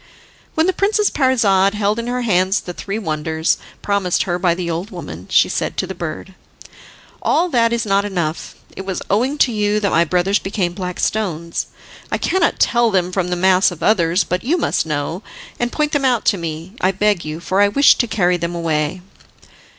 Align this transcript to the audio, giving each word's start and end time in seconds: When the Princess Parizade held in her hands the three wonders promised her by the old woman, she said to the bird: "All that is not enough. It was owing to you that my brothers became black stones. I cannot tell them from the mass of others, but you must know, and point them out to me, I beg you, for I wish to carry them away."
When 0.55 0.65
the 0.65 0.73
Princess 0.73 1.11
Parizade 1.11 1.75
held 1.75 1.99
in 1.99 2.07
her 2.07 2.23
hands 2.23 2.61
the 2.61 2.73
three 2.73 2.97
wonders 2.97 3.59
promised 3.83 4.23
her 4.23 4.39
by 4.39 4.55
the 4.55 4.67
old 4.67 4.89
woman, 4.89 5.27
she 5.29 5.47
said 5.47 5.77
to 5.77 5.85
the 5.85 5.93
bird: 5.93 6.33
"All 7.21 7.49
that 7.49 7.71
is 7.71 7.85
not 7.85 8.03
enough. 8.03 8.55
It 8.75 8.83
was 8.83 9.03
owing 9.11 9.37
to 9.37 9.51
you 9.51 9.79
that 9.79 9.91
my 9.91 10.03
brothers 10.03 10.39
became 10.39 10.73
black 10.73 10.99
stones. 10.99 11.67
I 12.11 12.17
cannot 12.17 12.57
tell 12.59 12.89
them 12.89 13.11
from 13.11 13.27
the 13.27 13.35
mass 13.35 13.69
of 13.69 13.83
others, 13.83 14.23
but 14.23 14.43
you 14.43 14.57
must 14.57 14.87
know, 14.87 15.21
and 15.59 15.71
point 15.71 15.91
them 15.91 16.03
out 16.03 16.25
to 16.33 16.37
me, 16.39 16.73
I 16.81 16.89
beg 16.89 17.23
you, 17.23 17.39
for 17.39 17.61
I 17.61 17.67
wish 17.67 17.93
to 17.99 18.07
carry 18.07 18.37
them 18.37 18.55
away." 18.55 19.01